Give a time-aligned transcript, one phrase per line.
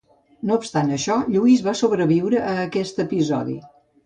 [0.51, 3.61] No obstant això, Lluís va sobreviure a aquest episodi.